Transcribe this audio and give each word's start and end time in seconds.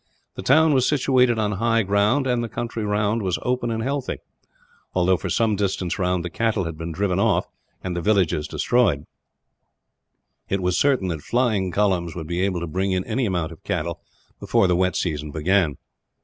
The 0.33 0.41
town 0.41 0.73
was 0.73 0.89
situated 0.89 1.37
on 1.37 1.51
high 1.51 1.83
ground, 1.83 2.25
and 2.25 2.43
the 2.43 2.49
country 2.49 2.83
round 2.83 3.21
was 3.21 3.37
open 3.43 3.69
and 3.69 3.83
healthy. 3.83 4.17
Although 4.95 5.15
for 5.17 5.29
some 5.29 5.51
little 5.51 5.63
distance 5.67 5.99
round 5.99 6.25
the 6.25 6.31
cattle 6.31 6.63
had 6.63 6.75
been 6.75 6.91
driven 6.91 7.19
off, 7.19 7.45
and 7.83 7.95
the 7.95 8.01
villages 8.01 8.47
destroyed; 8.47 9.05
it 10.49 10.59
was 10.59 10.75
certain 10.75 11.09
that 11.09 11.21
flying 11.21 11.69
columns 11.69 12.15
would 12.15 12.25
be 12.25 12.41
able 12.41 12.61
to 12.61 12.65
bring 12.67 12.93
in 12.93 13.03
any 13.05 13.27
amount 13.27 13.51
of 13.51 13.63
cattle, 13.63 14.01
before 14.39 14.65
the 14.65 14.75
wet 14.75 14.95
season 14.95 15.29
began. 15.29 15.77